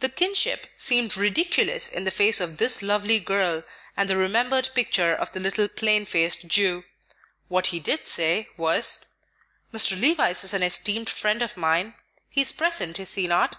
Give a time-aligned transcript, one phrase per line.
[0.00, 3.62] The kinship seemed ridiculous in the face of this lovely girl
[3.96, 6.84] and the remembered picture of the little plain faced Jew.
[7.48, 9.06] What he did say was,
[9.72, 9.98] "Mr.
[9.98, 11.94] Levice is an esteemed friend of mine.
[12.28, 13.56] He is present, is he not?"